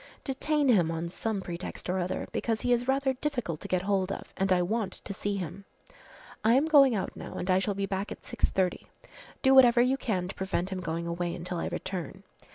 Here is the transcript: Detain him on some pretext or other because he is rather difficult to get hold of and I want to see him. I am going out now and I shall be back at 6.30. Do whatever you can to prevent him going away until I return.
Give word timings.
Detain 0.23 0.67
him 0.67 0.89
on 0.89 1.07
some 1.09 1.41
pretext 1.41 1.87
or 1.87 1.99
other 1.99 2.27
because 2.31 2.61
he 2.61 2.73
is 2.73 2.87
rather 2.87 3.13
difficult 3.13 3.59
to 3.61 3.67
get 3.67 3.83
hold 3.83 4.11
of 4.11 4.33
and 4.35 4.51
I 4.51 4.63
want 4.63 4.93
to 4.93 5.13
see 5.13 5.35
him. 5.35 5.63
I 6.43 6.55
am 6.55 6.65
going 6.65 6.95
out 6.95 7.15
now 7.15 7.35
and 7.35 7.51
I 7.51 7.59
shall 7.59 7.75
be 7.75 7.85
back 7.85 8.11
at 8.11 8.23
6.30. 8.23 8.87
Do 9.43 9.53
whatever 9.53 9.79
you 9.79 9.97
can 9.97 10.27
to 10.27 10.33
prevent 10.33 10.71
him 10.71 10.79
going 10.81 11.05
away 11.05 11.35
until 11.35 11.59
I 11.59 11.67
return. 11.67 12.23